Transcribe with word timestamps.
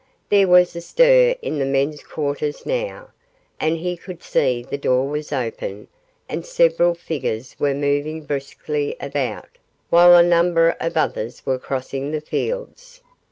There 0.29 0.47
was 0.47 0.75
a 0.75 0.81
stir 0.81 1.35
in 1.43 1.59
the 1.59 1.65
men's 1.65 2.01
quarters 2.01 2.65
now, 2.65 3.09
and 3.59 3.77
he 3.77 3.95
could 3.95 4.23
see 4.23 4.63
the 4.63 4.75
door 4.79 5.07
was 5.07 5.31
open 5.31 5.89
and 6.27 6.43
several 6.43 6.95
figures 6.95 7.55
were 7.59 7.75
moving 7.75 8.23
briskly 8.23 8.95
about, 8.99 9.59
while 9.91 10.15
a 10.15 10.23
number 10.23 10.75
of 10.79 10.97
others 10.97 11.45
were 11.45 11.59
crossing 11.59 12.09
the 12.09 12.19
fields. 12.19 13.03